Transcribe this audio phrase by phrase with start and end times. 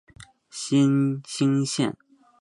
[0.49, 1.95] 新兴线